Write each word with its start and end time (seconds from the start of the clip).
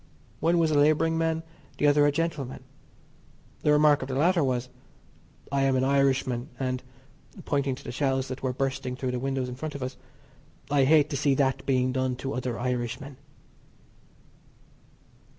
One 0.39 0.57
was 0.57 0.71
a 0.71 0.79
labouring 0.79 1.15
man, 1.15 1.43
the 1.77 1.85
other 1.85 2.07
a 2.07 2.11
gentleman. 2.11 2.63
The 3.61 3.71
remark 3.71 4.01
of 4.01 4.07
the 4.07 4.15
latter 4.15 4.43
was: 4.43 4.67
"I 5.51 5.61
am 5.61 5.75
an 5.75 5.83
Irishman, 5.83 6.49
and 6.59 6.81
(pointing 7.45 7.75
to 7.75 7.83
the 7.83 7.91
shells 7.91 8.27
that 8.29 8.41
were 8.41 8.51
bursting 8.51 8.95
through 8.95 9.11
the 9.11 9.19
windows 9.19 9.47
in 9.47 9.53
front 9.53 9.75
of 9.75 9.83
us) 9.83 9.97
I 10.71 10.85
hate 10.85 11.11
to 11.11 11.17
see 11.17 11.35
that 11.35 11.67
being 11.67 11.91
done 11.91 12.15
to 12.15 12.33
other 12.33 12.57
Irishmen." 12.57 13.17